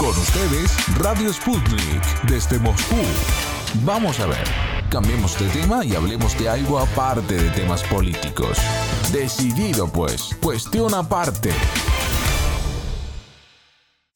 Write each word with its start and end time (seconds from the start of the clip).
Con 0.00 0.08
ustedes, 0.08 0.98
Radio 0.98 1.30
Sputnik, 1.30 2.22
desde 2.26 2.58
Moscú. 2.58 2.96
Vamos 3.84 4.18
a 4.18 4.26
ver, 4.26 4.44
cambiemos 4.88 5.38
de 5.38 5.46
tema 5.50 5.84
y 5.84 5.94
hablemos 5.94 6.38
de 6.38 6.48
algo 6.48 6.78
aparte 6.78 7.34
de 7.34 7.50
temas 7.50 7.82
políticos. 7.82 8.56
Decidido 9.12 9.92
pues, 9.92 10.34
cuestión 10.42 10.94
aparte. 10.94 11.50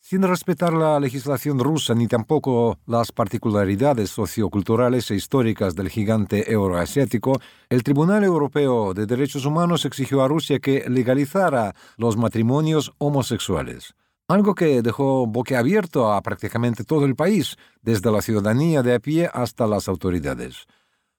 Sin 0.00 0.22
respetar 0.22 0.72
la 0.72 0.98
legislación 0.98 1.58
rusa 1.58 1.94
ni 1.94 2.08
tampoco 2.08 2.78
las 2.86 3.12
particularidades 3.12 4.08
socioculturales 4.08 5.10
e 5.10 5.16
históricas 5.16 5.74
del 5.74 5.90
gigante 5.90 6.50
euroasiático, 6.50 7.42
el 7.68 7.82
Tribunal 7.82 8.24
Europeo 8.24 8.94
de 8.94 9.04
Derechos 9.04 9.44
Humanos 9.44 9.84
exigió 9.84 10.22
a 10.22 10.28
Rusia 10.28 10.60
que 10.60 10.88
legalizara 10.88 11.74
los 11.98 12.16
matrimonios 12.16 12.94
homosexuales, 12.96 13.94
algo 14.28 14.54
que 14.54 14.82
dejó 14.82 15.26
boquiabierto 15.26 16.12
a 16.12 16.22
prácticamente 16.22 16.84
todo 16.84 17.04
el 17.04 17.14
país, 17.14 17.56
desde 17.82 18.10
la 18.10 18.22
ciudadanía 18.22 18.82
de 18.82 18.94
a 18.94 19.00
pie 19.00 19.28
hasta 19.32 19.66
las 19.66 19.88
autoridades. 19.88 20.66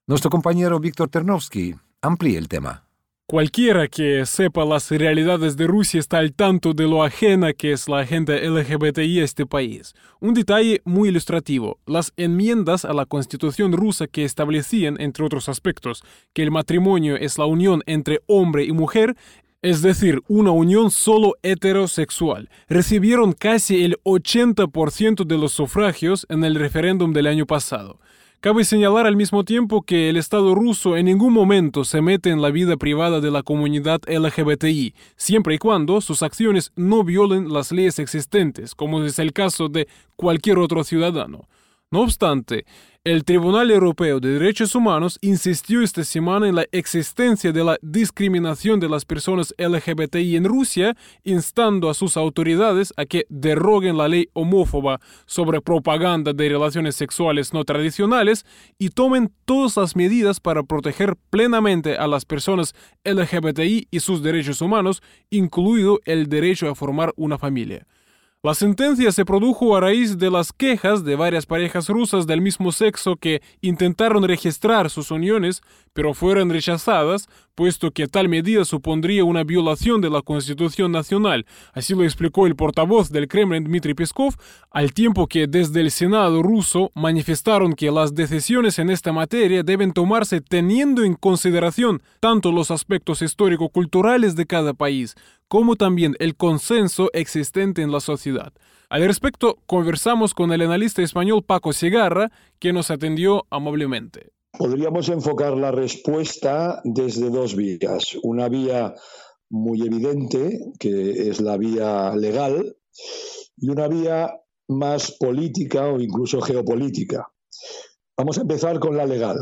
Nuestro 0.07 0.29
compañero 0.29 0.79
Víctor 0.79 1.09
Ternovsky 1.09 1.75
amplía 2.01 2.39
el 2.39 2.47
tema. 2.47 2.85
Cualquiera 3.27 3.87
que 3.87 4.23
sepa 4.27 4.63
las 4.65 4.91
realidades 4.91 5.57
de 5.57 5.65
Rusia 5.65 5.99
está 5.99 6.19
al 6.19 6.31
tanto 6.33 6.73
de 6.73 6.83
lo 6.83 7.03
ajena 7.03 7.53
que 7.53 7.71
es 7.71 7.89
la 7.89 8.01
agenda 8.01 8.35
LGBTI 8.35 9.21
a 9.21 9.23
este 9.23 9.47
país. 9.47 9.95
Un 10.19 10.35
detalle 10.35 10.83
muy 10.85 11.09
ilustrativo, 11.09 11.79
las 11.87 12.13
enmiendas 12.17 12.85
a 12.85 12.93
la 12.93 13.07
constitución 13.07 13.71
rusa 13.71 14.05
que 14.05 14.25
establecían, 14.25 15.01
entre 15.01 15.25
otros 15.25 15.49
aspectos, 15.49 16.03
que 16.33 16.43
el 16.43 16.51
matrimonio 16.51 17.15
es 17.15 17.39
la 17.39 17.47
unión 17.47 17.81
entre 17.87 18.21
hombre 18.27 18.63
y 18.63 18.73
mujer, 18.73 19.15
es 19.61 19.81
decir, 19.81 20.21
una 20.27 20.51
unión 20.51 20.91
solo 20.91 21.35
heterosexual, 21.41 22.49
recibieron 22.67 23.33
casi 23.33 23.83
el 23.83 23.97
80% 24.03 25.25
de 25.25 25.37
los 25.37 25.53
sufragios 25.53 26.25
en 26.29 26.43
el 26.43 26.55
referéndum 26.55 27.13
del 27.13 27.27
año 27.27 27.45
pasado. 27.45 27.99
Cabe 28.45 28.63
señalar 28.63 29.07
al 29.07 29.15
mismo 29.15 29.43
tiempo 29.43 29.81
que 29.81 30.07
el 30.07 30.17
Estado 30.17 30.53
ruso 30.53 30.97
en 30.97 31.07
ningún 31.07 31.33
momento 31.33 31.83
se 31.83 32.01
mete 32.01 32.29
en 32.29 32.43
la 32.43 32.51
vida 32.51 32.77
privada 32.77 33.19
de 33.19 33.31
la 33.31 33.41
comunidad 33.41 34.01
LGBTI, 34.07 34.93
siempre 35.15 35.55
y 35.55 35.57
cuando 35.57 35.99
sus 35.99 36.21
acciones 36.21 36.71
no 36.75 37.03
violen 37.03 37.51
las 37.51 37.71
leyes 37.71 37.97
existentes, 37.97 38.75
como 38.75 39.03
es 39.03 39.17
el 39.17 39.33
caso 39.33 39.67
de 39.67 39.87
cualquier 40.15 40.59
otro 40.59 40.83
ciudadano. 40.83 41.47
No 41.95 42.01
obstante, 42.01 42.65
el 43.05 43.23
Tribunal 43.23 43.71
Europeo 43.71 44.19
de 44.19 44.37
Derechos 44.37 44.75
Humanos 44.75 45.17
insistió 45.21 45.81
esta 45.81 46.03
semana 46.03 46.49
en 46.49 46.55
la 46.55 46.65
existencia 46.73 47.53
de 47.53 47.63
la 47.63 47.77
discriminación 47.81 48.81
de 48.81 48.89
las 48.89 49.05
personas 49.05 49.55
LGBTI 49.57 50.35
en 50.35 50.43
Rusia, 50.43 50.97
instando 51.23 51.89
a 51.89 51.93
sus 51.93 52.17
autoridades 52.17 52.93
a 52.97 53.05
que 53.05 53.25
derroguen 53.29 53.95
la 53.95 54.09
ley 54.09 54.27
homófoba 54.33 54.99
sobre 55.25 55.61
propaganda 55.61 56.33
de 56.33 56.49
relaciones 56.49 56.97
sexuales 56.97 57.53
no 57.53 57.63
tradicionales 57.63 58.45
y 58.77 58.89
tomen 58.89 59.31
todas 59.45 59.77
las 59.77 59.95
medidas 59.95 60.41
para 60.41 60.63
proteger 60.63 61.15
plenamente 61.29 61.95
a 61.95 62.07
las 62.07 62.25
personas 62.25 62.75
LGBTI 63.05 63.87
y 63.89 63.99
sus 64.01 64.21
derechos 64.21 64.59
humanos, 64.59 65.01
incluido 65.29 66.01
el 66.03 66.27
derecho 66.27 66.69
a 66.69 66.75
formar 66.75 67.13
una 67.15 67.37
familia. 67.37 67.87
La 68.45 68.53
sentencia 68.53 69.11
se 69.11 69.25
produjo 69.25 69.75
a 69.75 69.79
raíz 69.79 70.19
de 70.19 70.29
las 70.29 70.53
quejas 70.53 71.03
de 71.03 71.15
varias 71.15 71.47
parejas 71.47 71.89
rusas 71.89 72.27
del 72.27 72.41
mismo 72.41 72.71
sexo 72.71 73.15
que 73.15 73.41
intentaron 73.61 74.21
registrar 74.21 74.91
sus 74.91 75.09
uniones, 75.09 75.63
pero 75.93 76.13
fueron 76.13 76.51
rechazadas, 76.51 77.27
puesto 77.55 77.89
que 77.89 78.05
tal 78.07 78.29
medida 78.29 78.63
supondría 78.63 79.23
una 79.23 79.43
violación 79.43 79.99
de 79.99 80.11
la 80.11 80.21
Constitución 80.21 80.91
Nacional. 80.91 81.47
Así 81.73 81.95
lo 81.95 82.03
explicó 82.03 82.45
el 82.45 82.55
portavoz 82.55 83.09
del 83.09 83.27
Kremlin, 83.27 83.63
Dmitry 83.63 83.95
Peskov, 83.95 84.35
al 84.69 84.93
tiempo 84.93 85.25
que 85.25 85.47
desde 85.47 85.81
el 85.81 85.89
Senado 85.89 86.43
ruso 86.43 86.91
manifestaron 86.93 87.73
que 87.73 87.89
las 87.89 88.13
decisiones 88.13 88.77
en 88.77 88.91
esta 88.91 89.11
materia 89.11 89.63
deben 89.63 89.91
tomarse 89.91 90.39
teniendo 90.39 91.03
en 91.03 91.15
consideración 91.15 92.03
tanto 92.19 92.51
los 92.51 92.69
aspectos 92.69 93.23
histórico-culturales 93.23 94.35
de 94.35 94.45
cada 94.45 94.75
país, 94.75 95.15
como 95.47 95.75
también 95.75 96.15
el 96.19 96.35
consenso 96.35 97.09
existente 97.13 97.81
en 97.81 97.91
la 97.91 97.99
sociedad. 97.99 98.53
Al 98.89 99.05
respecto, 99.05 99.57
conversamos 99.65 100.33
con 100.33 100.51
el 100.51 100.61
analista 100.61 101.01
español 101.01 101.43
Paco 101.43 101.73
Segarra, 101.73 102.31
que 102.59 102.73
nos 102.73 102.91
atendió 102.91 103.45
amablemente. 103.49 104.31
Podríamos 104.57 105.09
enfocar 105.09 105.57
la 105.57 105.71
respuesta 105.71 106.81
desde 106.83 107.29
dos 107.29 107.55
vías. 107.55 108.17
Una 108.23 108.47
vía 108.47 108.95
muy 109.49 109.81
evidente, 109.81 110.59
que 110.79 111.29
es 111.29 111.41
la 111.41 111.57
vía 111.57 112.15
legal, 112.15 112.77
y 113.57 113.69
una 113.69 113.87
vía 113.87 114.33
más 114.67 115.11
política 115.11 115.87
o 115.87 115.99
incluso 115.99 116.41
geopolítica. 116.41 117.27
Vamos 118.17 118.37
a 118.37 118.41
empezar 118.41 118.79
con 118.79 118.95
la 118.95 119.05
legal, 119.05 119.37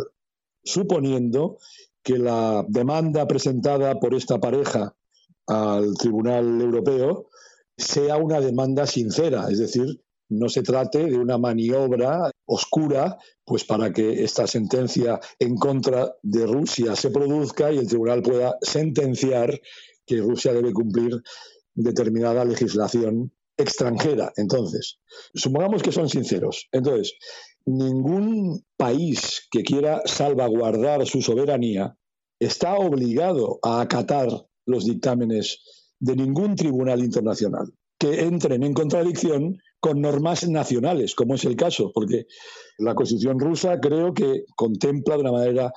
suponiendo 0.63 1.57
que 2.01 2.17
la 2.17 2.65
demanda 2.67 3.27
presentada 3.27 3.99
por 3.99 4.13
esta 4.13 4.39
pareja 4.39 4.95
al 5.47 5.95
Tribunal 5.97 6.61
Europeo 6.61 7.29
sea 7.77 8.17
una 8.17 8.39
demanda 8.39 8.85
sincera, 8.85 9.47
es 9.49 9.59
decir, 9.59 10.01
no 10.29 10.49
se 10.49 10.63
trate 10.63 11.05
de 11.05 11.17
una 11.17 11.37
maniobra 11.37 12.31
oscura, 12.45 13.17
pues 13.45 13.65
para 13.65 13.91
que 13.91 14.23
esta 14.23 14.47
sentencia 14.47 15.19
en 15.39 15.55
contra 15.57 16.15
de 16.21 16.45
Rusia 16.45 16.95
se 16.95 17.11
produzca 17.11 17.71
y 17.71 17.77
el 17.77 17.87
tribunal 17.87 18.21
pueda 18.21 18.57
sentenciar 18.61 19.59
que 20.05 20.21
Rusia 20.21 20.53
debe 20.53 20.73
cumplir 20.73 21.21
determinada 21.75 22.45
legislación 22.45 23.31
extranjera. 23.57 24.31
Entonces, 24.35 24.99
supongamos 25.33 25.83
que 25.83 25.91
son 25.91 26.09
sinceros. 26.09 26.67
Entonces, 26.71 27.15
ningún 27.65 28.65
país 28.77 29.47
que 29.51 29.63
quiera 29.63 30.01
salvaguardar 30.05 31.05
su 31.05 31.21
soberanía 31.21 31.95
está 32.39 32.75
obligado 32.75 33.59
a 33.61 33.81
acatar 33.81 34.29
los 34.65 34.85
dictámenes 34.85 35.59
de 35.99 36.15
ningún 36.15 36.55
tribunal 36.55 37.03
internacional 37.03 37.73
que 37.97 38.21
entren 38.21 38.63
en 38.63 38.73
contradicción 38.73 39.57
con 39.79 40.01
normas 40.01 40.47
nacionales, 40.47 41.15
como 41.15 41.35
es 41.35 41.45
el 41.45 41.55
caso, 41.55 41.91
porque 41.93 42.25
la 42.77 42.95
Constitución 42.95 43.39
rusa 43.39 43.79
creo 43.79 44.13
que 44.13 44.45
contempla 44.55 45.15
de 45.15 45.21
una 45.21 45.31
manera 45.31 45.73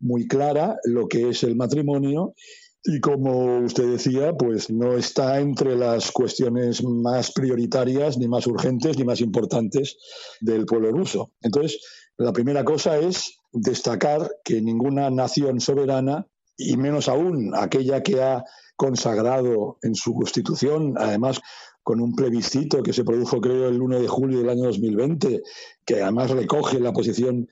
muy 0.00 0.26
clara 0.26 0.76
lo 0.84 1.06
que 1.06 1.28
es 1.28 1.42
el 1.44 1.56
matrimonio 1.56 2.34
y 2.82 3.00
como 3.00 3.58
usted 3.58 3.90
decía, 3.90 4.34
pues 4.34 4.70
no 4.70 4.96
está 4.96 5.38
entre 5.38 5.76
las 5.76 6.10
cuestiones 6.12 6.82
más 6.82 7.30
prioritarias, 7.32 8.16
ni 8.16 8.26
más 8.26 8.46
urgentes, 8.46 8.98
ni 8.98 9.04
más 9.04 9.20
importantes 9.20 9.98
del 10.40 10.64
pueblo 10.64 10.90
ruso. 10.90 11.32
Entonces, 11.42 11.80
la 12.16 12.32
primera 12.32 12.64
cosa 12.64 12.98
es 12.98 13.38
destacar 13.52 14.30
que 14.44 14.62
ninguna 14.62 15.10
nación 15.10 15.60
soberana 15.60 16.26
y 16.60 16.76
menos 16.76 17.08
aún 17.08 17.52
aquella 17.56 18.02
que 18.02 18.22
ha 18.22 18.44
consagrado 18.76 19.78
en 19.82 19.94
su 19.94 20.14
constitución, 20.14 20.94
además 20.98 21.40
con 21.82 22.00
un 22.00 22.14
plebiscito 22.14 22.82
que 22.82 22.92
se 22.92 23.04
produjo 23.04 23.40
creo 23.40 23.68
el 23.68 23.80
1 23.80 24.00
de 24.00 24.08
julio 24.08 24.38
del 24.38 24.50
año 24.50 24.64
2020, 24.64 25.42
que 25.84 26.02
además 26.02 26.30
recoge 26.30 26.78
la 26.78 26.92
posición, 26.92 27.48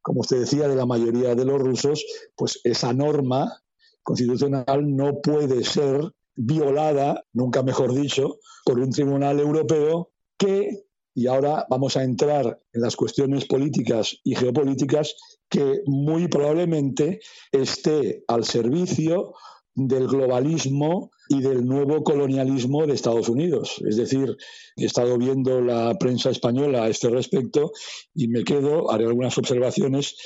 como 0.00 0.20
usted 0.20 0.40
decía, 0.40 0.68
de 0.68 0.76
la 0.76 0.86
mayoría 0.86 1.34
de 1.34 1.44
los 1.44 1.60
rusos, 1.60 2.04
pues 2.36 2.60
esa 2.64 2.92
norma 2.92 3.62
constitucional 4.02 4.96
no 4.96 5.20
puede 5.20 5.64
ser 5.64 6.12
violada, 6.34 7.24
nunca 7.32 7.62
mejor 7.62 7.92
dicho, 7.92 8.38
por 8.64 8.78
un 8.78 8.90
tribunal 8.90 9.40
europeo 9.40 10.10
que 10.38 10.84
y 11.14 11.26
ahora 11.26 11.66
vamos 11.68 11.96
a 11.96 12.04
entrar 12.04 12.60
en 12.72 12.80
las 12.80 12.96
cuestiones 12.96 13.44
políticas 13.46 14.16
y 14.24 14.34
geopolíticas 14.34 15.14
que 15.48 15.82
muy 15.86 16.28
probablemente 16.28 17.20
esté 17.50 18.24
al 18.28 18.44
servicio 18.44 19.34
del 19.74 20.06
globalismo 20.06 21.10
y 21.28 21.40
del 21.40 21.66
nuevo 21.66 22.02
colonialismo 22.04 22.86
de 22.86 22.94
Estados 22.94 23.28
Unidos. 23.28 23.82
Es 23.86 23.96
decir, 23.96 24.36
he 24.76 24.84
estado 24.84 25.16
viendo 25.18 25.60
la 25.60 25.96
prensa 25.98 26.30
española 26.30 26.84
a 26.84 26.88
este 26.88 27.08
respecto 27.08 27.72
y 28.14 28.28
me 28.28 28.44
quedo, 28.44 28.90
haré 28.90 29.06
algunas 29.06 29.36
observaciones 29.38 30.16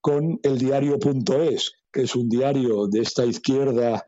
con 0.00 0.38
el 0.42 0.58
diario.es, 0.58 1.72
que 1.92 2.02
es 2.02 2.14
un 2.14 2.28
diario 2.28 2.86
de 2.86 3.00
esta 3.00 3.24
izquierda 3.24 4.06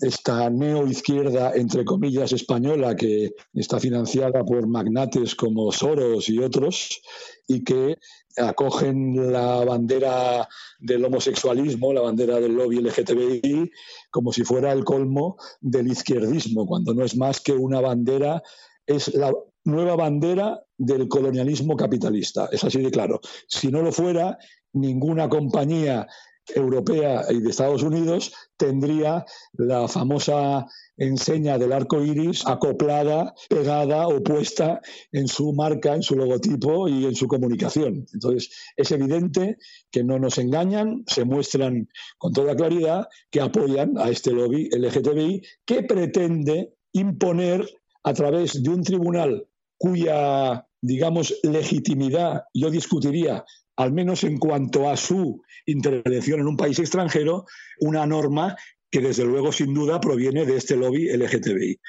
esta 0.00 0.48
neoizquierda, 0.48 1.52
entre 1.54 1.84
comillas, 1.84 2.32
española, 2.32 2.96
que 2.96 3.34
está 3.54 3.78
financiada 3.78 4.44
por 4.44 4.66
magnates 4.66 5.34
como 5.34 5.70
Soros 5.72 6.28
y 6.28 6.38
otros, 6.38 7.02
y 7.46 7.62
que 7.62 7.98
acogen 8.36 9.32
la 9.32 9.64
bandera 9.64 10.48
del 10.78 11.04
homosexualismo, 11.04 11.92
la 11.92 12.00
bandera 12.00 12.40
del 12.40 12.54
lobby 12.54 12.80
LGTBI, 12.80 13.70
como 14.10 14.32
si 14.32 14.44
fuera 14.44 14.72
el 14.72 14.84
colmo 14.84 15.36
del 15.60 15.88
izquierdismo, 15.88 16.66
cuando 16.66 16.94
no 16.94 17.04
es 17.04 17.16
más 17.16 17.40
que 17.40 17.52
una 17.52 17.80
bandera, 17.80 18.42
es 18.86 19.14
la 19.14 19.32
nueva 19.64 19.96
bandera 19.96 20.62
del 20.76 21.08
colonialismo 21.08 21.76
capitalista. 21.76 22.48
Es 22.50 22.64
así 22.64 22.80
de 22.80 22.90
claro. 22.90 23.20
Si 23.46 23.68
no 23.68 23.82
lo 23.82 23.92
fuera, 23.92 24.38
ninguna 24.72 25.28
compañía 25.28 26.06
europea 26.54 27.24
y 27.30 27.40
de 27.40 27.50
Estados 27.50 27.82
Unidos 27.82 28.32
tendría 28.56 29.24
la 29.52 29.88
famosa 29.88 30.66
enseña 30.96 31.58
del 31.58 31.72
arco 31.72 32.02
iris 32.04 32.46
acoplada, 32.46 33.34
pegada 33.48 34.08
o 34.08 34.22
puesta 34.22 34.80
en 35.10 35.28
su 35.28 35.52
marca, 35.52 35.94
en 35.94 36.02
su 36.02 36.16
logotipo 36.16 36.88
y 36.88 37.06
en 37.06 37.14
su 37.14 37.26
comunicación. 37.26 38.06
Entonces, 38.12 38.50
es 38.76 38.90
evidente 38.92 39.56
que 39.90 40.04
no 40.04 40.18
nos 40.18 40.38
engañan, 40.38 41.04
se 41.06 41.24
muestran 41.24 41.88
con 42.18 42.32
toda 42.32 42.56
claridad 42.56 43.08
que 43.30 43.40
apoyan 43.40 43.98
a 43.98 44.10
este 44.10 44.32
lobby 44.32 44.68
LGTBI 44.70 45.42
que 45.64 45.82
pretende 45.82 46.74
imponer 46.92 47.66
a 48.04 48.12
través 48.12 48.62
de 48.62 48.70
un 48.70 48.82
tribunal 48.82 49.48
cuya, 49.78 50.68
digamos, 50.80 51.34
legitimidad 51.42 52.44
yo 52.54 52.70
discutiría 52.70 53.44
al 53.76 53.92
menos 53.92 54.24
en 54.24 54.38
cuanto 54.38 54.88
a 54.88 54.96
su 54.96 55.42
intervención 55.66 56.40
en 56.40 56.46
un 56.46 56.56
país 56.56 56.78
extranjero, 56.78 57.46
una 57.80 58.06
norma 58.06 58.56
que 58.90 59.00
desde 59.00 59.24
luego 59.24 59.52
sin 59.52 59.72
duda 59.72 60.00
proviene 60.00 60.44
de 60.44 60.56
este 60.56 60.76
lobby 60.76 61.08
LGTBI. 61.08 61.80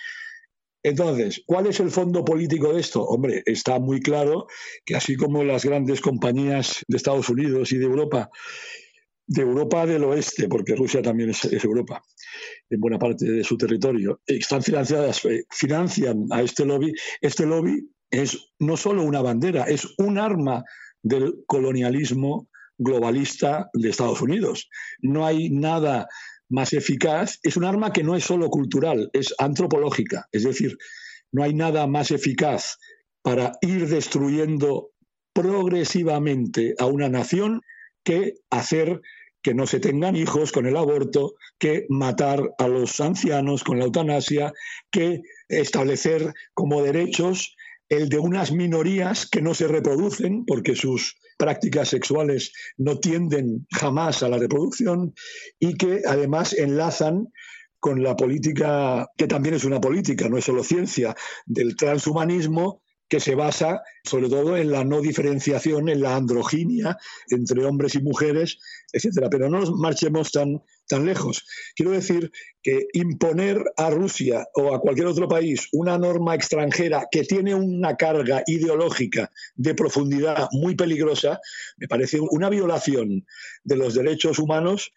Entonces, 0.84 1.42
¿cuál 1.46 1.68
es 1.68 1.80
el 1.80 1.92
fondo 1.92 2.26
político 2.26 2.74
de 2.74 2.82
esto? 2.82 3.04
Hombre, 3.04 3.42
está 3.46 3.80
muy 3.80 4.02
claro 4.02 4.48
que 4.86 4.96
así 4.96 5.16
como 5.16 5.44
las 5.44 5.64
grandes 5.64 6.02
compañías 6.02 6.84
de 6.88 6.98
Estados 6.98 7.30
Unidos 7.30 7.72
y 7.72 7.78
de 7.78 7.86
Europa, 7.86 8.30
de 9.26 9.42
Europa 9.42 9.86
del 9.86 10.04
oeste, 10.04 10.50
porque 10.50 10.76
Rusia 10.76 11.02
también 11.02 11.30
es, 11.30 11.46
Europa, 11.64 12.04
en 12.70 12.82
buena 12.82 13.00
parte 13.00 13.26
de 13.26 13.44
su 13.46 13.58
territorio, 13.58 14.22
están 14.26 14.62
financiadas, 14.62 15.24
eh, 15.26 15.46
financian 15.50 16.28
a 16.32 16.42
este 16.42 16.66
lobby, 16.66 16.94
este 17.22 17.46
lobby 17.46 17.90
es 18.12 18.52
no 18.60 18.76
solo 18.76 19.04
una 19.04 19.22
bandera, 19.22 19.64
es 19.64 19.88
un 19.98 20.18
arma 20.18 20.64
del 21.04 21.44
colonialismo 21.46 22.48
globalista 22.78 23.70
de 23.74 23.90
Estados 23.90 24.22
Unidos. 24.22 24.70
No 25.00 25.26
hay 25.26 25.50
nada 25.50 26.08
más 26.50 26.74
eficaz. 26.74 27.40
Es 27.44 27.58
un 27.58 27.66
arma 27.66 27.94
que 27.94 28.04
no 28.04 28.16
es 28.16 28.24
solo 28.24 28.50
cultural, 28.50 29.10
es 29.14 29.34
antropológica. 29.38 30.28
Es 30.32 30.44
decir, 30.44 30.78
no 31.32 31.44
hay 31.44 31.54
nada 31.54 31.88
más 31.88 32.12
eficaz 32.12 32.78
para 33.22 33.54
ir 33.62 33.88
destruyendo 33.88 34.92
progresivamente 35.34 36.76
a 36.78 36.86
una 36.86 37.10
nación 37.10 37.62
que 38.04 38.36
hacer 38.50 39.02
que 39.42 39.54
no 39.54 39.68
se 39.68 39.80
tengan 39.80 40.16
hijos 40.16 40.52
con 40.52 40.66
el 40.66 40.78
aborto, 40.78 41.36
que 41.60 41.86
matar 41.90 42.52
a 42.58 42.68
los 42.68 43.02
ancianos 43.02 43.64
con 43.64 43.78
la 43.78 43.86
eutanasia, 43.86 44.54
que 44.90 45.22
establecer 45.50 46.34
como 46.54 46.82
derechos 46.82 47.56
el 47.90 48.10
de 48.10 48.20
unas 48.20 48.52
minorías 48.52 49.28
que 49.30 49.42
no 49.42 49.54
se 49.54 49.68
reproducen 49.68 50.46
porque 50.46 50.76
sus 50.76 51.16
prácticas 51.38 51.90
sexuales 51.90 52.52
no 52.78 53.00
tienden 53.00 53.68
jamás 53.72 54.24
a 54.24 54.30
la 54.30 54.38
reproducción 54.38 55.14
y 55.60 55.76
que 55.76 56.02
además 56.08 56.54
enlazan 56.54 57.28
con 57.80 58.02
la 58.02 58.16
política, 58.16 59.08
que 59.18 59.28
también 59.28 59.56
es 59.56 59.66
una 59.66 59.82
política, 59.82 60.30
no 60.30 60.38
es 60.38 60.46
solo 60.46 60.64
ciencia, 60.64 61.16
del 61.46 61.76
transhumanismo 61.76 62.83
que 63.10 63.20
se 63.20 63.36
basa 63.36 63.84
sobre 64.04 64.30
todo 64.30 64.58
en 64.58 64.72
la 64.72 64.84
no 64.84 65.02
diferenciación, 65.02 65.90
en 65.90 66.02
la 66.02 66.16
androginia 66.16 66.98
entre 67.30 67.66
hombres 67.66 67.96
y 67.96 68.02
mujeres, 68.02 68.58
etcétera. 68.92 69.30
Pero 69.30 69.50
no 69.50 69.60
nos 69.60 69.72
marchemos 69.72 70.32
tan, 70.32 70.62
tan 70.88 71.06
lejos. 71.06 71.46
Quiero 71.76 71.92
decir 71.92 72.32
que 72.62 72.88
imponer 72.94 73.64
a 73.78 73.90
Rusia 73.90 74.48
o 74.56 74.74
a 74.74 74.80
cualquier 74.80 75.08
otro 75.08 75.28
país 75.28 75.68
una 75.72 75.98
norma 75.98 76.36
extranjera 76.36 77.08
que 77.12 77.24
tiene 77.24 77.56
una 77.56 77.96
carga 77.96 78.44
ideológica 78.48 79.32
de 79.56 79.76
profundidad 79.76 80.50
muy 80.52 80.76
peligrosa, 80.76 81.40
me 81.78 81.88
parece 81.88 82.20
una 82.20 82.50
violación 82.50 83.26
de 83.64 83.76
los 83.76 83.94
derechos 83.94 84.40
humanos 84.40 84.92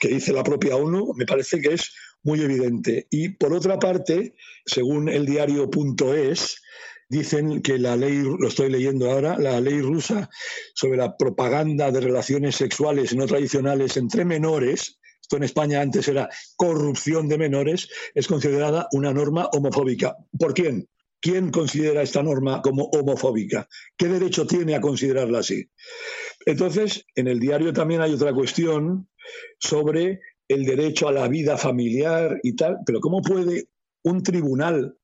que 0.00 0.08
dice 0.08 0.32
la 0.32 0.42
propia 0.42 0.76
ONU, 0.76 1.12
me 1.16 1.26
parece 1.26 1.60
que 1.60 1.74
es 1.74 1.92
muy 2.22 2.40
evidente. 2.40 3.06
Y 3.10 3.30
por 3.30 3.52
otra 3.52 3.78
parte, 3.78 4.34
según 4.66 5.08
el 5.08 5.26
diario.es, 5.26 6.62
dicen 7.08 7.62
que 7.62 7.78
la 7.78 7.96
ley, 7.96 8.22
lo 8.22 8.48
estoy 8.48 8.70
leyendo 8.70 9.10
ahora, 9.10 9.38
la 9.38 9.60
ley 9.60 9.80
rusa 9.80 10.30
sobre 10.74 10.98
la 10.98 11.16
propaganda 11.16 11.90
de 11.90 12.00
relaciones 12.00 12.56
sexuales 12.56 13.14
no 13.14 13.26
tradicionales 13.26 13.96
entre 13.96 14.24
menores, 14.24 14.98
esto 15.20 15.36
en 15.36 15.44
España 15.44 15.80
antes 15.80 16.06
era 16.08 16.28
corrupción 16.56 17.28
de 17.28 17.38
menores, 17.38 17.88
es 18.14 18.26
considerada 18.26 18.88
una 18.92 19.12
norma 19.12 19.48
homofóbica. 19.52 20.16
¿Por 20.38 20.52
quién? 20.52 20.88
¿Quién 21.20 21.50
considera 21.50 22.02
esta 22.02 22.22
norma 22.22 22.60
como 22.60 22.84
homofóbica? 22.92 23.66
¿Qué 23.96 24.08
derecho 24.08 24.46
tiene 24.46 24.74
a 24.74 24.82
considerarla 24.82 25.38
así? 25.38 25.70
Entonces, 26.44 27.06
en 27.14 27.28
el 27.28 27.40
diario 27.40 27.72
también 27.72 28.02
hay 28.02 28.12
otra 28.12 28.34
cuestión 28.34 29.08
sobre 29.58 30.20
el 30.48 30.66
derecho 30.66 31.08
a 31.08 31.12
la 31.12 31.26
vida 31.28 31.56
familiar 31.56 32.38
y 32.42 32.54
tal, 32.54 32.80
pero 32.84 33.00
¿cómo 33.00 33.22
puede 33.22 33.68
un 34.02 34.22
tribunal 34.22 34.98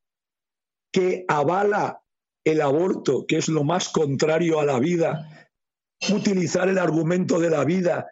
que 0.93 1.25
avala 1.29 2.03
el 2.45 2.61
aborto, 2.61 3.27
que 3.27 3.37
es 3.37 3.49
lo 3.49 3.65
más 3.65 3.89
contrario 3.89 4.61
a 4.61 4.65
la 4.65 4.79
vida, 4.79 5.49
utilizar 6.13 6.69
el 6.69 6.79
argumento 6.79 7.39
de 7.39 7.51
la 7.51 7.65
vida 7.65 8.07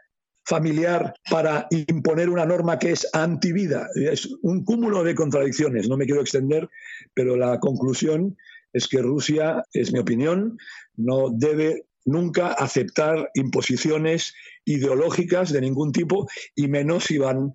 familiar 0.45 1.15
para 1.31 1.67
imponer 1.71 2.31
una 2.31 2.47
norma 2.47 2.79
que 2.79 2.93
es 2.93 3.07
antivida. 3.13 3.89
Es 3.95 4.29
un 4.43 4.65
cúmulo 4.65 5.05
de 5.05 5.15
contradicciones, 5.15 5.89
no 5.89 5.97
me 5.97 6.07
quiero 6.07 6.21
extender, 6.21 6.69
pero 7.15 7.37
la 7.37 7.61
conclusión 7.61 8.37
es 8.73 8.89
que 8.89 9.03
Rusia, 9.03 9.65
es 9.73 9.93
mi 9.93 9.99
opinión, 9.99 10.59
no 10.97 11.31
debe 11.31 11.87
nunca 12.05 12.49
aceptar 12.49 13.31
imposiciones 13.35 14.35
ideológicas 14.65 15.53
de 15.53 15.61
ningún 15.61 15.93
tipo 15.93 16.27
y 16.55 16.69
menos 16.69 17.05
si 17.05 17.19
van 17.19 17.55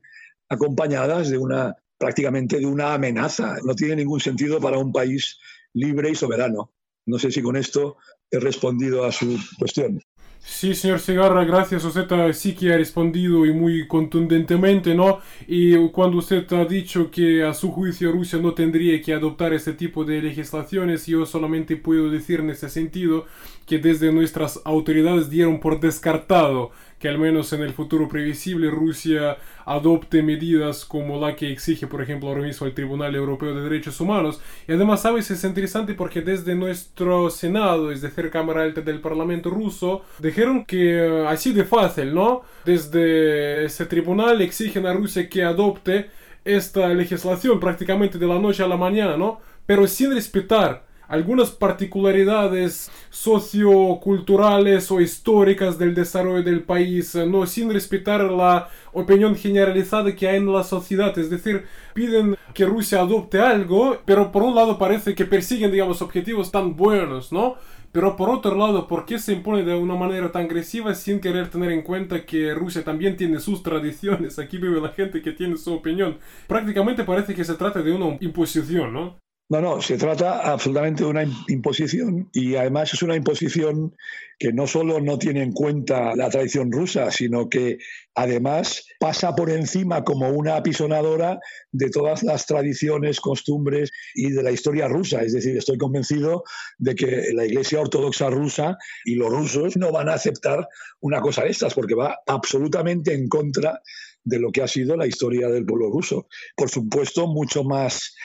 acompañadas 0.50 1.30
de 1.30 1.38
una 1.38 1.76
prácticamente 2.04 2.60
de 2.60 2.66
una 2.66 2.94
amenaza. 2.94 3.56
No 3.64 3.74
tiene 3.76 3.96
ningún 3.96 4.20
sentido 4.20 4.60
para 4.60 4.78
un 4.78 4.92
país 4.92 5.40
libre 5.74 6.10
y 6.10 6.16
soberano. 6.16 6.74
No 7.06 7.18
sé 7.18 7.32
si 7.32 7.42
con 7.42 7.56
esto 7.56 7.96
he 8.30 8.40
respondido 8.42 9.06
a 9.06 9.12
su 9.14 9.40
cuestión. 9.58 10.02
Sí, 10.40 10.76
señor 10.76 11.00
Segarra, 11.00 11.46
gracias. 11.46 11.86
Usted 11.86 12.06
sí 12.34 12.54
que 12.56 12.74
ha 12.74 12.78
respondido 12.78 13.46
y 13.46 13.54
muy 13.54 13.88
contundentemente, 13.88 14.94
¿no? 14.94 15.20
Y 15.48 15.78
cuando 15.92 16.18
usted 16.18 16.52
ha 16.52 16.66
dicho 16.66 17.10
que 17.10 17.42
a 17.42 17.54
su 17.54 17.72
juicio 17.72 18.12
Rusia 18.12 18.38
no 18.40 18.54
tendría 18.54 19.02
que 19.02 19.14
adoptar 19.14 19.54
este 19.54 19.72
tipo 19.72 20.04
de 20.04 20.22
legislaciones, 20.22 21.06
yo 21.06 21.26
solamente 21.26 21.78
puedo 21.78 22.10
decir 22.10 22.42
en 22.42 22.50
ese 22.50 22.70
sentido 22.70 23.26
que 23.66 23.80
desde 23.80 24.12
nuestras 24.12 24.60
autoridades 24.66 25.30
dieron 25.30 25.62
por 25.62 25.80
descartado 25.80 26.72
que 27.04 27.10
al 27.10 27.20
menos 27.20 27.52
en 27.52 27.62
el 27.62 27.74
futuro 27.74 28.08
previsible 28.08 28.72
Rusia 28.72 29.36
adopte 29.66 30.24
medidas 30.24 30.86
como 30.86 31.20
la 31.20 31.36
que 31.36 31.52
exige, 31.52 31.86
por 31.86 32.02
ejemplo, 32.02 32.30
ahora 32.30 32.44
mismo 32.44 32.66
el 32.66 32.74
Tribunal 32.74 33.14
Europeo 33.14 33.54
de 33.54 33.62
Derechos 33.62 34.00
Humanos. 34.00 34.40
Y 34.70 34.72
además, 34.72 35.02
sabes, 35.02 35.30
es 35.30 35.44
interesante 35.44 35.96
porque 35.96 36.22
desde 36.22 36.56
nuestro 36.56 37.30
Senado, 37.30 37.92
es 37.92 38.00
decir, 38.00 38.30
Cámara 38.30 38.64
Alta 38.64 38.80
del 38.80 39.02
Parlamento 39.02 39.50
ruso, 39.50 40.04
dijeron 40.20 40.64
que 40.64 41.06
eh, 41.06 41.28
así 41.28 41.52
de 41.52 41.66
fácil, 41.66 42.14
¿no? 42.14 42.44
Desde 42.64 43.66
ese 43.66 43.86
tribunal 43.86 44.42
exigen 44.42 44.86
a 44.86 44.94
Rusia 44.94 45.28
que 45.28 45.44
adopte 45.44 46.10
esta 46.46 46.88
legislación 46.88 47.60
prácticamente 47.60 48.18
de 48.18 48.28
la 48.28 48.40
noche 48.40 48.64
a 48.64 48.68
la 48.70 48.78
mañana, 48.78 49.18
¿no? 49.18 49.42
Pero 49.66 49.88
sin 49.88 50.14
respetar 50.14 50.86
algunas 51.08 51.52
particularidades 51.52 52.92
socioculturales 53.10 54.92
o 54.92 55.02
históricas 55.02 55.78
del 55.78 55.94
desarrollo 55.94 56.44
del 56.44 56.64
país, 56.64 57.16
no 57.16 57.46
sin 57.46 57.72
respetar 57.72 58.22
la 58.24 58.70
opinión 58.92 59.36
generalizada 59.36 60.16
que 60.16 60.28
hay 60.28 60.38
en 60.38 60.52
la 60.52 60.64
sociedad. 60.64 61.18
Es 61.18 61.30
decir, 61.30 61.66
piden 61.94 62.36
que 62.54 62.66
Rusia 62.66 63.02
adopte 63.02 63.40
algo, 63.40 63.98
pero 64.06 64.32
por 64.32 64.44
un 64.44 64.56
lado 64.56 64.78
parece 64.78 65.16
que 65.16 65.26
persiguen, 65.26 65.72
digamos, 65.72 66.02
objetivos 66.02 66.52
tan 66.52 66.76
buenos, 66.76 67.32
¿no? 67.32 67.56
Pero 67.94 68.16
por 68.16 68.32
otro 68.32 68.56
lado, 68.56 68.88
¿por 68.88 69.06
qué 69.06 69.20
se 69.20 69.34
impone 69.34 69.64
de 69.64 69.76
una 69.76 69.94
manera 69.94 70.32
tan 70.32 70.46
agresiva 70.46 70.96
sin 70.96 71.20
querer 71.20 71.52
tener 71.52 71.72
en 71.72 71.84
cuenta 71.84 72.26
que 72.26 72.56
Rusia 72.56 72.84
también 72.84 73.16
tiene 73.18 73.40
sus 73.40 73.62
tradiciones? 73.62 74.40
Aquí 74.40 74.58
vive 74.58 74.82
la 74.82 74.90
gente 74.90 75.22
que 75.22 75.32
tiene 75.32 75.58
su 75.58 75.72
opinión. 75.74 76.18
Prácticamente 76.48 77.04
parece 77.04 77.36
que 77.36 77.44
se 77.44 77.54
trata 77.54 77.84
de 77.84 77.92
una 77.92 78.18
imposición, 78.20 78.94
¿no? 78.94 79.23
No, 79.54 79.62
no, 79.62 79.82
se 79.84 80.00
trata 80.00 80.52
absolutamente 80.52 81.04
de 81.04 81.12
una 81.12 81.28
imposición 81.48 82.28
y 82.34 82.56
además 82.56 82.92
es 82.92 83.04
una 83.04 83.16
imposición 83.16 83.96
que 84.40 84.52
no 84.52 84.66
solo 84.66 85.00
no 85.00 85.20
tiene 85.20 85.44
en 85.44 85.52
cuenta 85.52 86.16
la 86.16 86.32
tradición 86.32 86.72
rusa, 86.72 87.12
sino 87.12 87.50
que 87.50 87.78
además 88.16 88.84
pasa 89.00 89.36
por 89.36 89.52
encima 89.52 90.04
como 90.04 90.30
una 90.30 90.56
apisonadora 90.56 91.40
de 91.72 91.92
todas 91.92 92.24
las 92.24 92.48
tradiciones, 92.48 93.22
costumbres 93.22 93.92
y 94.16 94.32
de 94.32 94.42
la 94.42 94.50
historia 94.50 94.88
rusa. 94.88 95.22
Es 95.22 95.34
decir, 95.34 95.56
estoy 95.56 95.78
convencido 95.78 96.44
de 96.80 96.96
que 96.96 97.32
la 97.36 97.46
Iglesia 97.46 97.80
Ortodoxa 97.80 98.32
rusa 98.32 98.76
y 99.06 99.14
los 99.14 99.30
rusos 99.30 99.78
no 99.78 99.92
van 99.92 100.10
a 100.10 100.16
aceptar 100.16 100.68
una 101.00 101.22
cosa 101.22 101.44
de 101.44 101.52
estas 101.52 101.76
porque 101.76 101.94
va 101.94 102.18
absolutamente 102.26 103.14
en 103.14 103.30
contra 103.30 103.84
de 104.24 104.40
lo 104.40 104.52
que 104.52 104.64
ha 104.64 104.68
sido 104.68 104.98
la 104.98 105.06
historia 105.06 105.48
del 105.50 105.66
pueblo 105.66 105.92
ruso. 105.92 106.28
Por 106.56 106.72
supuesto, 106.72 107.28
mucho 107.28 107.64
más 107.64 108.16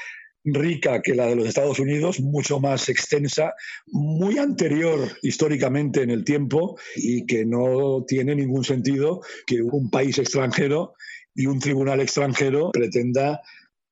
rica 0.45 1.03
que 1.03 1.15
la 1.15 1.27
de 1.27 1.37
los 1.37 1.47
Estados 1.47 1.79
Unidos, 1.79 2.21
mucho 2.21 2.61
más 2.61 2.89
extensa, 2.89 3.55
muy 3.87 4.39
anterior 4.39 5.01
históricamente 5.23 6.03
en 6.03 6.11
el 6.11 6.25
tiempo 6.25 6.79
y 6.97 7.27
que 7.27 7.45
no 7.45 8.05
tiene 8.07 8.35
ningún 8.35 8.65
sentido 8.65 9.21
que 9.47 9.63
un 9.63 9.91
país 9.91 10.19
extranjero 10.19 10.95
y 11.35 11.47
un 11.47 11.59
tribunal 11.59 12.01
extranjero 12.01 12.71
pretenda 12.73 13.41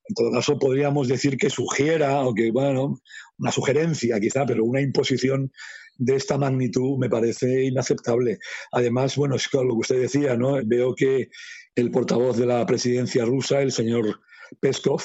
en 0.08 0.14
todo 0.14 0.30
caso, 0.30 0.58
podríamos 0.58 1.08
decir 1.08 1.36
que 1.36 1.50
sugiera, 1.50 2.20
o 2.20 2.32
que, 2.32 2.52
bueno, 2.52 3.00
una 3.38 3.50
sugerencia 3.50 4.20
quizá, 4.20 4.46
pero 4.46 4.64
una 4.64 4.80
imposición 4.80 5.50
de 5.98 6.16
esta 6.16 6.38
magnitud 6.38 6.98
me 6.98 7.08
parece 7.08 7.64
inaceptable. 7.64 8.38
Además, 8.70 9.16
bueno, 9.16 9.34
es 9.34 9.48
lo 9.52 9.62
que 9.62 9.80
usted 9.80 10.00
decía, 10.00 10.36
¿no? 10.36 10.60
Veo 10.64 10.94
que 10.94 11.28
el 11.74 11.90
portavoz 11.90 12.36
de 12.36 12.46
la 12.46 12.64
presidencia 12.66 13.24
rusa, 13.24 13.62
el 13.62 13.72
señor 13.72 14.20
Peskov, 14.60 15.02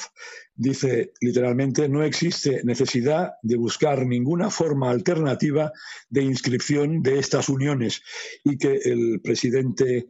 dice 0.54 1.12
literalmente, 1.20 1.88
no 1.88 2.02
existe 2.02 2.62
necesidad 2.64 3.32
de 3.42 3.56
buscar 3.56 4.06
ninguna 4.06 4.50
forma 4.50 4.90
alternativa 4.90 5.72
de 6.08 6.22
inscripción 6.22 7.02
de 7.02 7.18
estas 7.18 7.48
uniones 7.48 8.02
y 8.44 8.58
que 8.58 8.80
el 8.84 9.20
presidente, 9.22 10.08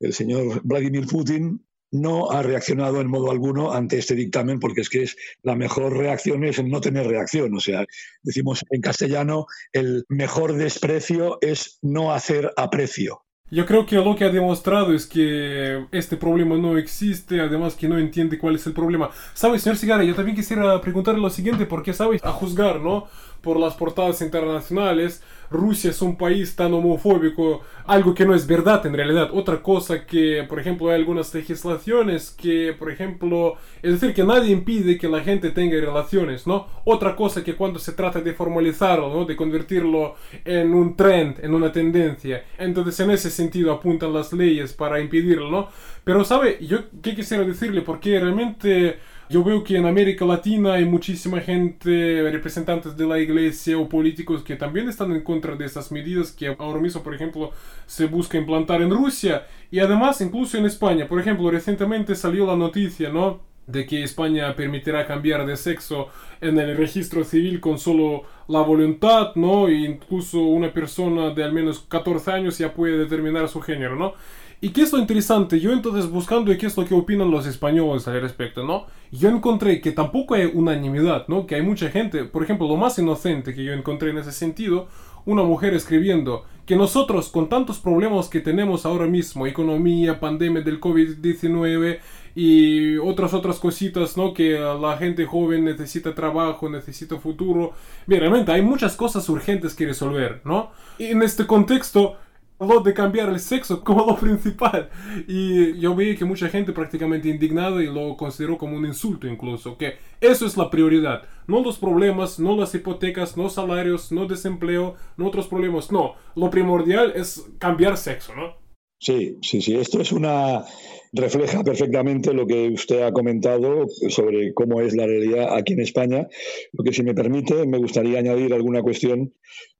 el 0.00 0.12
señor 0.12 0.60
Vladimir 0.64 1.06
Putin, 1.06 1.64
no 1.94 2.32
ha 2.32 2.42
reaccionado 2.42 3.00
en 3.00 3.06
modo 3.06 3.30
alguno 3.30 3.72
ante 3.72 3.98
este 3.98 4.16
dictamen, 4.16 4.58
porque 4.58 4.80
es 4.80 4.90
que 4.90 5.04
es 5.04 5.16
la 5.42 5.54
mejor 5.54 5.96
reacción 5.96 6.42
es 6.42 6.62
no 6.62 6.80
tener 6.80 7.06
reacción. 7.06 7.54
O 7.54 7.60
sea, 7.60 7.86
decimos 8.22 8.64
en 8.70 8.80
castellano, 8.80 9.46
el 9.72 10.04
mejor 10.08 10.54
desprecio 10.54 11.38
es 11.40 11.78
no 11.82 12.12
hacer 12.12 12.52
aprecio. 12.56 13.22
Yo 13.54 13.66
creo 13.66 13.86
que 13.86 13.94
lo 13.94 14.16
que 14.16 14.24
ha 14.24 14.30
demostrado 14.30 14.92
es 14.92 15.06
que 15.06 15.86
este 15.92 16.16
problema 16.16 16.56
no 16.56 16.76
existe, 16.76 17.40
además 17.40 17.76
que 17.76 17.86
no 17.86 17.98
entiende 17.98 18.36
cuál 18.36 18.56
es 18.56 18.66
el 18.66 18.72
problema. 18.72 19.10
¿Sabes, 19.32 19.62
señor 19.62 19.76
Cigara? 19.76 20.02
Yo 20.02 20.16
también 20.16 20.34
quisiera 20.34 20.80
preguntarle 20.80 21.20
lo 21.20 21.30
siguiente, 21.30 21.64
porque, 21.64 21.92
¿sabes? 21.92 22.24
A 22.24 22.32
juzgar, 22.32 22.80
¿no? 22.80 23.06
Por 23.44 23.60
las 23.60 23.74
portadas 23.74 24.22
internacionales, 24.22 25.22
Rusia 25.50 25.90
es 25.90 26.02
un 26.02 26.16
país 26.16 26.56
tan 26.56 26.72
homofóbico, 26.72 27.60
algo 27.86 28.14
que 28.14 28.24
no 28.24 28.34
es 28.34 28.46
verdad 28.46 28.84
en 28.86 28.94
realidad. 28.94 29.28
Otra 29.32 29.62
cosa 29.62 30.06
que, 30.06 30.44
por 30.48 30.58
ejemplo, 30.58 30.88
hay 30.88 30.96
algunas 30.96 31.32
legislaciones 31.34 32.30
que, 32.30 32.74
por 32.78 32.90
ejemplo, 32.90 33.56
es 33.82 33.92
decir, 33.92 34.14
que 34.14 34.24
nadie 34.24 34.50
impide 34.50 34.98
que 34.98 35.08
la 35.08 35.20
gente 35.20 35.50
tenga 35.50 35.78
relaciones, 35.78 36.46
¿no? 36.46 36.66
Otra 36.84 37.14
cosa 37.14 37.44
que 37.44 37.54
cuando 37.54 37.78
se 37.78 37.92
trata 37.92 38.20
de 38.20 38.32
formalizarlo, 38.32 39.12
¿no? 39.12 39.24
De 39.24 39.36
convertirlo 39.36 40.14
en 40.44 40.74
un 40.74 40.96
trend, 40.96 41.44
en 41.44 41.54
una 41.54 41.70
tendencia. 41.70 42.44
Entonces, 42.58 42.98
en 43.00 43.10
ese 43.10 43.30
sentido 43.30 43.72
apuntan 43.72 44.12
las 44.12 44.32
leyes 44.32 44.72
para 44.72 45.00
impedirlo, 45.00 45.50
¿no? 45.50 45.68
Pero, 46.02 46.24
¿sabe? 46.24 46.58
Yo, 46.60 46.78
¿qué 47.02 47.14
quisiera 47.14 47.44
decirle? 47.44 47.82
Porque 47.82 48.18
realmente 48.18 48.98
yo 49.28 49.42
veo 49.42 49.64
que 49.64 49.76
en 49.76 49.86
América 49.86 50.24
Latina 50.24 50.74
hay 50.74 50.84
muchísima 50.84 51.40
gente, 51.40 52.22
representantes 52.30 52.96
de 52.96 53.06
la 53.06 53.18
iglesia 53.18 53.78
o 53.78 53.88
políticos 53.88 54.42
que 54.42 54.56
también 54.56 54.88
están 54.88 55.12
en 55.12 55.22
contra 55.22 55.56
de 55.56 55.64
estas 55.64 55.90
medidas 55.90 56.32
que 56.32 56.54
ahora 56.58 56.80
mismo, 56.80 57.02
por 57.02 57.14
ejemplo, 57.14 57.50
se 57.86 58.06
busca 58.06 58.38
implantar 58.38 58.82
en 58.82 58.90
Rusia 58.90 59.46
y 59.70 59.78
además 59.78 60.20
incluso 60.20 60.58
en 60.58 60.66
España. 60.66 61.08
Por 61.08 61.20
ejemplo, 61.20 61.50
recientemente 61.50 62.14
salió 62.14 62.46
la 62.46 62.56
noticia, 62.56 63.10
¿no? 63.10 63.40
de 63.66 63.86
que 63.86 64.02
España 64.02 64.54
permitirá 64.54 65.06
cambiar 65.06 65.46
de 65.46 65.56
sexo 65.56 66.08
en 66.40 66.58
el 66.58 66.76
registro 66.76 67.24
civil 67.24 67.60
con 67.60 67.78
solo 67.78 68.24
la 68.48 68.60
voluntad, 68.60 69.34
¿no? 69.36 69.68
E 69.68 69.74
incluso 69.74 70.40
una 70.40 70.72
persona 70.72 71.30
de 71.30 71.44
al 71.44 71.52
menos 71.52 71.80
14 71.80 72.30
años 72.32 72.58
ya 72.58 72.72
puede 72.72 72.98
determinar 72.98 73.48
su 73.48 73.60
género, 73.60 73.96
¿no? 73.96 74.14
¿Y 74.60 74.70
qué 74.70 74.82
es 74.82 74.92
lo 74.92 74.98
interesante? 74.98 75.60
Yo 75.60 75.72
entonces 75.72 76.10
buscando 76.10 76.56
qué 76.56 76.66
es 76.66 76.76
lo 76.76 76.84
que 76.84 76.94
opinan 76.94 77.30
los 77.30 77.46
españoles 77.46 78.08
al 78.08 78.20
respecto, 78.20 78.64
¿no? 78.64 78.86
Yo 79.12 79.28
encontré 79.28 79.80
que 79.80 79.92
tampoco 79.92 80.34
hay 80.34 80.50
unanimidad, 80.52 81.28
¿no? 81.28 81.46
Que 81.46 81.56
hay 81.56 81.62
mucha 81.62 81.90
gente, 81.90 82.24
por 82.24 82.42
ejemplo, 82.42 82.66
lo 82.66 82.76
más 82.76 82.98
inocente 82.98 83.54
que 83.54 83.64
yo 83.64 83.72
encontré 83.72 84.10
en 84.10 84.18
ese 84.18 84.32
sentido, 84.32 84.88
una 85.26 85.42
mujer 85.42 85.74
escribiendo 85.74 86.44
que 86.66 86.76
nosotros 86.76 87.28
con 87.28 87.48
tantos 87.48 87.78
problemas 87.78 88.28
que 88.28 88.40
tenemos 88.40 88.86
ahora 88.86 89.06
mismo, 89.06 89.46
economía, 89.46 90.18
pandemia 90.18 90.62
del 90.62 90.80
COVID-19 90.80 91.98
y 92.34 92.96
otras 92.96 93.34
otras 93.34 93.58
cositas, 93.58 94.16
¿no? 94.16 94.32
Que 94.32 94.58
la 94.58 94.96
gente 94.96 95.26
joven 95.26 95.64
necesita 95.64 96.14
trabajo, 96.14 96.68
necesita 96.68 97.16
futuro. 97.18 97.72
Bien, 98.06 98.20
realmente 98.20 98.50
hay 98.50 98.62
muchas 98.62 98.96
cosas 98.96 99.28
urgentes 99.28 99.74
que 99.74 99.86
resolver, 99.86 100.40
¿no? 100.44 100.70
Y 100.98 101.06
en 101.06 101.22
este 101.22 101.46
contexto 101.46 102.16
de 102.58 102.94
cambiar 102.94 103.28
el 103.28 103.40
sexo 103.40 103.82
como 103.82 104.06
lo 104.06 104.16
principal. 104.16 104.88
Y 105.26 105.78
yo 105.78 105.94
vi 105.94 106.16
que 106.16 106.24
mucha 106.24 106.48
gente 106.48 106.72
prácticamente 106.72 107.28
indignada 107.28 107.82
y 107.82 107.86
lo 107.86 108.16
consideró 108.16 108.56
como 108.56 108.76
un 108.76 108.86
insulto 108.86 109.26
incluso, 109.26 109.76
que 109.76 109.94
eso 110.20 110.46
es 110.46 110.56
la 110.56 110.70
prioridad. 110.70 111.22
No 111.46 111.62
los 111.62 111.78
problemas, 111.78 112.38
no 112.38 112.56
las 112.56 112.74
hipotecas, 112.74 113.36
no 113.36 113.48
salarios, 113.50 114.12
no 114.12 114.26
desempleo, 114.26 114.94
no 115.16 115.26
otros 115.26 115.48
problemas. 115.48 115.92
No, 115.92 116.14
lo 116.34 116.50
primordial 116.50 117.12
es 117.14 117.44
cambiar 117.58 117.96
sexo, 117.96 118.34
¿no? 118.34 118.64
Sí, 118.98 119.36
sí, 119.42 119.60
sí. 119.60 119.76
Esto 119.76 120.00
es 120.00 120.12
una 120.12 120.64
refleja 121.12 121.62
perfectamente 121.62 122.32
lo 122.32 122.46
que 122.46 122.68
usted 122.68 123.02
ha 123.02 123.12
comentado 123.12 123.86
sobre 124.08 124.54
cómo 124.54 124.80
es 124.80 124.94
la 124.96 125.06
realidad 125.06 125.54
aquí 125.54 125.74
en 125.74 125.80
España. 125.80 126.26
Lo 126.72 126.82
que 126.82 126.92
si 126.92 127.02
me 127.02 127.12
permite, 127.12 127.66
me 127.66 127.76
gustaría 127.78 128.18
añadir 128.18 128.54
alguna 128.54 128.80
cuestión, 128.80 129.34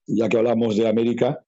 ya 0.07 0.29
que 0.29 0.37
hablamos 0.37 0.77
de 0.77 0.89
América, 0.89 1.43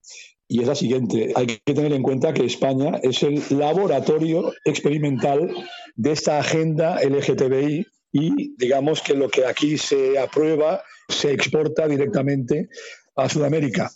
y 0.47 0.61
es 0.61 0.67
la 0.67 0.75
siguiente. 0.75 1.33
Hay 1.35 1.47
que 1.47 1.73
tener 1.73 1.93
en 1.93 2.03
cuenta 2.03 2.33
que 2.33 2.45
España 2.45 2.99
es 3.03 3.23
el 3.23 3.43
laboratorio 3.49 4.53
experimental 4.65 5.53
de 5.95 6.11
esta 6.11 6.39
agenda 6.39 6.99
LGTBI 7.03 7.85
y 8.11 8.55
digamos 8.57 9.01
que 9.01 9.13
lo 9.13 9.29
que 9.29 9.45
aquí 9.45 9.77
se 9.77 10.17
aprueba 10.17 10.81
se 11.09 11.31
exporta 11.33 11.87
directamente 11.87 12.69
a 13.15 13.27
Sudamérica. 13.29 13.91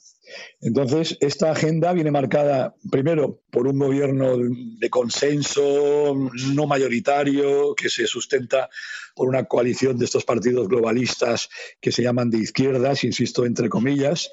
Entonces, 0.61 1.17
esta 1.19 1.51
agenda 1.51 1.91
viene 1.93 2.11
marcada 2.11 2.75
primero 2.89 3.41
por 3.51 3.67
un 3.67 3.79
gobierno 3.79 4.37
de 4.37 4.89
consenso 4.89 6.15
no 6.53 6.67
mayoritario 6.67 7.75
que 7.75 7.89
se 7.89 8.07
sustenta 8.07 8.69
por 9.15 9.27
una 9.27 9.45
coalición 9.45 9.97
de 9.97 10.05
estos 10.05 10.23
partidos 10.23 10.69
globalistas 10.69 11.49
que 11.81 11.91
se 11.91 12.03
llaman 12.03 12.29
de 12.29 12.37
izquierdas, 12.37 13.03
insisto, 13.03 13.45
entre 13.45 13.69
comillas, 13.69 14.31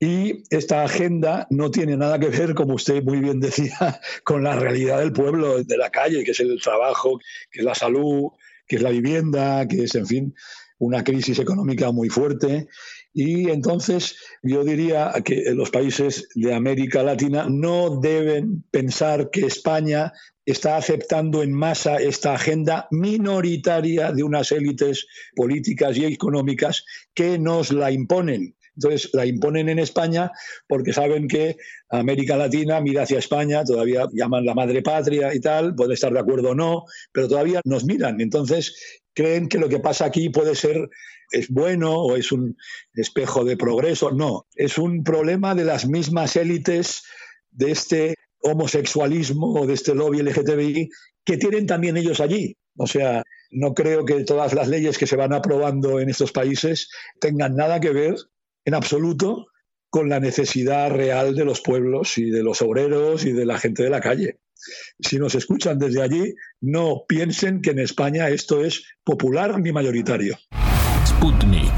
y 0.00 0.42
esta 0.50 0.84
agenda 0.84 1.46
no 1.50 1.70
tiene 1.70 1.96
nada 1.96 2.18
que 2.18 2.28
ver, 2.28 2.54
como 2.54 2.74
usted 2.74 3.02
muy 3.02 3.20
bien 3.20 3.40
decía, 3.40 4.00
con 4.24 4.42
la 4.42 4.56
realidad 4.56 4.98
del 4.98 5.12
pueblo, 5.12 5.62
de 5.62 5.76
la 5.76 5.90
calle, 5.90 6.24
que 6.24 6.32
es 6.32 6.40
el 6.40 6.60
trabajo, 6.60 7.18
que 7.50 7.60
es 7.60 7.64
la 7.64 7.74
salud, 7.74 8.30
que 8.66 8.76
es 8.76 8.82
la 8.82 8.90
vivienda, 8.90 9.66
que 9.68 9.84
es, 9.84 9.94
en 9.94 10.06
fin, 10.06 10.34
una 10.78 11.04
crisis 11.04 11.38
económica 11.38 11.92
muy 11.92 12.08
fuerte. 12.08 12.66
Y 13.12 13.48
entonces 13.50 14.16
yo 14.42 14.64
diría 14.64 15.12
que 15.24 15.52
los 15.54 15.70
países 15.70 16.28
de 16.34 16.52
América 16.52 17.02
Latina 17.02 17.46
no 17.48 18.00
deben 18.00 18.64
pensar 18.70 19.30
que 19.30 19.46
España 19.46 20.12
está 20.44 20.76
aceptando 20.76 21.42
en 21.42 21.52
masa 21.52 21.96
esta 21.96 22.34
agenda 22.34 22.88
minoritaria 22.90 24.12
de 24.12 24.24
unas 24.24 24.52
élites 24.52 25.06
políticas 25.34 25.96
y 25.96 26.04
económicas 26.04 26.84
que 27.14 27.38
nos 27.38 27.72
la 27.72 27.90
imponen. 27.92 28.56
Entonces 28.76 29.10
la 29.12 29.26
imponen 29.26 29.68
en 29.68 29.78
España 29.78 30.30
porque 30.66 30.92
saben 30.92 31.28
que 31.28 31.56
América 31.90 32.36
Latina 32.36 32.80
mira 32.80 33.02
hacia 33.02 33.18
España, 33.18 33.64
todavía 33.64 34.06
llaman 34.12 34.44
la 34.44 34.54
madre 34.54 34.82
patria 34.82 35.34
y 35.34 35.40
tal, 35.40 35.74
puede 35.74 35.94
estar 35.94 36.12
de 36.12 36.20
acuerdo 36.20 36.50
o 36.50 36.54
no, 36.54 36.84
pero 37.12 37.28
todavía 37.28 37.60
nos 37.64 37.84
miran. 37.84 38.20
Entonces 38.20 39.02
creen 39.14 39.48
que 39.48 39.58
lo 39.58 39.68
que 39.68 39.78
pasa 39.78 40.06
aquí 40.06 40.28
puede 40.28 40.54
ser 40.54 40.88
es 41.30 41.48
bueno 41.48 41.92
o 41.94 42.16
es 42.16 42.32
un 42.32 42.56
espejo 42.94 43.44
de 43.44 43.56
progreso. 43.56 44.10
No, 44.10 44.46
es 44.54 44.78
un 44.78 45.04
problema 45.04 45.54
de 45.54 45.64
las 45.64 45.86
mismas 45.86 46.36
élites 46.36 47.02
de 47.50 47.70
este 47.70 48.14
homosexualismo 48.40 49.54
o 49.54 49.66
de 49.66 49.74
este 49.74 49.94
lobby 49.94 50.22
LGTBI 50.22 50.90
que 51.24 51.36
tienen 51.36 51.66
también 51.66 51.96
ellos 51.96 52.20
allí. 52.20 52.56
O 52.76 52.86
sea, 52.86 53.22
no 53.50 53.72
creo 53.72 54.04
que 54.04 54.24
todas 54.24 54.52
las 54.52 54.68
leyes 54.68 54.98
que 54.98 55.06
se 55.06 55.16
van 55.16 55.32
aprobando 55.32 56.00
en 56.00 56.10
estos 56.10 56.32
países 56.32 56.90
tengan 57.20 57.56
nada 57.56 57.80
que 57.80 57.90
ver 57.90 58.16
en 58.64 58.74
absoluto 58.74 59.46
con 59.90 60.08
la 60.08 60.18
necesidad 60.18 60.90
real 60.90 61.34
de 61.36 61.44
los 61.44 61.60
pueblos 61.60 62.18
y 62.18 62.30
de 62.30 62.42
los 62.42 62.62
obreros 62.62 63.24
y 63.24 63.32
de 63.32 63.46
la 63.46 63.58
gente 63.58 63.84
de 63.84 63.90
la 63.90 64.00
calle. 64.00 64.40
Si 64.98 65.18
nos 65.18 65.34
escuchan 65.34 65.78
desde 65.78 66.02
allí, 66.02 66.34
no 66.60 67.04
piensen 67.06 67.60
que 67.60 67.70
en 67.70 67.78
España 67.78 68.28
esto 68.28 68.64
es 68.64 68.84
popular 69.04 69.60
ni 69.60 69.72
mayoritario. 69.72 70.36
Sputnik. 71.06 71.72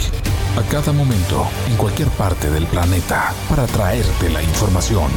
A 0.56 0.66
cada 0.70 0.92
momento, 0.92 1.46
en 1.68 1.76
cualquier 1.76 2.08
parte 2.10 2.48
del 2.48 2.66
planeta, 2.66 3.34
para 3.50 3.66
traerte 3.66 4.30
la 4.30 4.42
información. 4.42 5.10